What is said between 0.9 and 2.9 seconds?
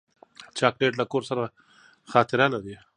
له کور سره خاطره لري.